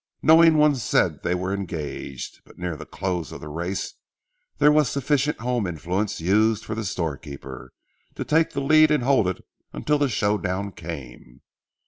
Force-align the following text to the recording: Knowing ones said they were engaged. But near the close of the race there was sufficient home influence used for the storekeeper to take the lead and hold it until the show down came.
Knowing 0.23 0.57
ones 0.57 0.81
said 0.81 1.21
they 1.21 1.35
were 1.35 1.53
engaged. 1.53 2.41
But 2.43 2.57
near 2.57 2.75
the 2.75 2.87
close 2.87 3.31
of 3.31 3.39
the 3.39 3.47
race 3.49 3.93
there 4.57 4.71
was 4.71 4.89
sufficient 4.89 5.39
home 5.41 5.67
influence 5.67 6.19
used 6.19 6.65
for 6.65 6.73
the 6.73 6.83
storekeeper 6.85 7.71
to 8.15 8.25
take 8.25 8.49
the 8.53 8.61
lead 8.61 8.89
and 8.89 9.03
hold 9.03 9.27
it 9.27 9.45
until 9.73 9.99
the 9.99 10.09
show 10.09 10.39
down 10.39 10.71
came. 10.71 11.41